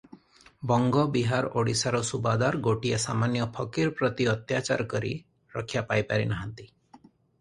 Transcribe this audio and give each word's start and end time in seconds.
ବଙ୍ଗ, 0.69 1.01
ବିହାର, 1.15 1.49
ଓଡ଼ିଶାର 1.63 1.99
ସୁବାଦାର 2.07 2.61
ଗୋଟିଏ 2.67 3.01
ସାମାନ୍ୟ 3.05 3.45
ଫକୀର 3.59 3.93
ପ୍ରତି 4.01 4.27
ଅତ୍ୟାଚାର 4.35 4.89
କରି 4.95 5.13
ରକ୍ଷା 5.59 5.85
ପାଇପାରି 5.93 6.27
ନାହାନ୍ତି। 6.33 6.67